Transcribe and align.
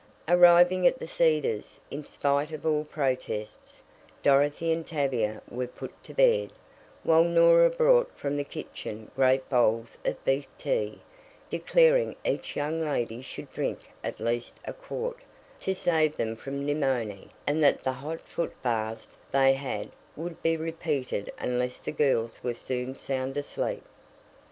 Arriving 0.27 0.87
at 0.87 0.97
The 0.97 1.05
Cedars, 1.05 1.79
in 1.91 2.03
spite 2.03 2.49
of 2.51 2.65
all 2.65 2.83
protests, 2.83 3.83
Dorothy 4.23 4.71
and 4.71 4.87
Tavia 4.87 5.43
were 5.47 5.67
"put 5.67 5.91
to 6.05 6.15
bed," 6.15 6.51
while 7.03 7.23
Norah 7.23 7.69
brought 7.69 8.11
from 8.17 8.35
the 8.35 8.43
kitchen 8.43 9.11
great 9.15 9.47
bowls 9.47 9.99
of 10.03 10.25
beef 10.25 10.47
tea, 10.57 11.03
declaring 11.51 12.15
each 12.25 12.55
young 12.55 12.81
lady 12.83 13.21
should 13.21 13.51
drink 13.51 13.91
at 14.03 14.19
least 14.19 14.59
a 14.65 14.73
quart, 14.73 15.17
"to 15.59 15.75
save 15.75 16.15
them 16.17 16.35
from 16.35 16.65
nemonie," 16.65 17.29
and 17.45 17.63
that 17.63 17.83
the 17.83 17.91
hot 17.93 18.21
foot 18.21 18.59
baths 18.63 19.19
they 19.31 19.53
had 19.53 19.91
would 20.15 20.41
be 20.41 20.57
repeated 20.57 21.31
unless 21.37 21.79
the 21.79 21.91
girls 21.91 22.43
were 22.43 22.55
soon 22.55 22.95
sound 22.95 23.37
asleep. 23.37 23.85